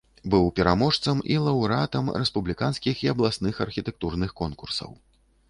[0.33, 4.91] Быў пераможцам і лаўрэатам рэспубліканскіх і абласных архітэктурных конкурсаў.